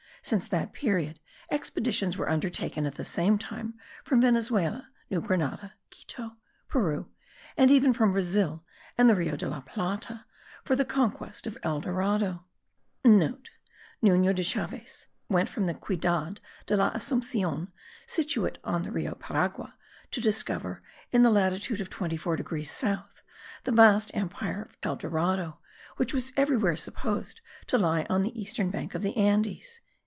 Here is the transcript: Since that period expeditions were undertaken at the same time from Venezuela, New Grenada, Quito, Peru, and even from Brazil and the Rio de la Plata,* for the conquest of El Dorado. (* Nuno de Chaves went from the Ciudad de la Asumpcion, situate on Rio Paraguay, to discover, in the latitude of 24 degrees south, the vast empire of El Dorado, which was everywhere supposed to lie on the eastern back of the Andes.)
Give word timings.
Since 0.23 0.47
that 0.49 0.71
period 0.71 1.19
expeditions 1.49 2.15
were 2.15 2.29
undertaken 2.29 2.85
at 2.85 2.93
the 2.93 3.03
same 3.03 3.39
time 3.39 3.73
from 4.03 4.21
Venezuela, 4.21 4.89
New 5.09 5.19
Grenada, 5.19 5.73
Quito, 5.89 6.37
Peru, 6.67 7.09
and 7.57 7.71
even 7.71 7.91
from 7.91 8.11
Brazil 8.11 8.63
and 8.99 9.09
the 9.09 9.15
Rio 9.15 9.35
de 9.35 9.49
la 9.49 9.61
Plata,* 9.61 10.25
for 10.63 10.75
the 10.75 10.85
conquest 10.85 11.47
of 11.47 11.57
El 11.63 11.81
Dorado. 11.81 12.45
(* 12.75 13.03
Nuno 13.03 13.41
de 14.31 14.43
Chaves 14.43 15.07
went 15.27 15.49
from 15.49 15.65
the 15.65 15.73
Ciudad 15.73 16.39
de 16.67 16.77
la 16.77 16.91
Asumpcion, 16.93 17.71
situate 18.05 18.59
on 18.63 18.83
Rio 18.83 19.15
Paraguay, 19.15 19.71
to 20.11 20.21
discover, 20.21 20.83
in 21.11 21.23
the 21.23 21.31
latitude 21.31 21.81
of 21.81 21.89
24 21.89 22.35
degrees 22.35 22.69
south, 22.69 23.23
the 23.63 23.71
vast 23.71 24.11
empire 24.15 24.61
of 24.61 24.77
El 24.83 24.97
Dorado, 24.97 25.57
which 25.97 26.13
was 26.13 26.31
everywhere 26.37 26.77
supposed 26.77 27.41
to 27.65 27.79
lie 27.79 28.05
on 28.07 28.21
the 28.21 28.39
eastern 28.39 28.69
back 28.69 28.93
of 28.93 29.01
the 29.01 29.17
Andes.) 29.17 29.81